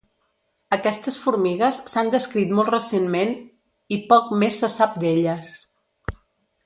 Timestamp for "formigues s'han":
1.25-2.09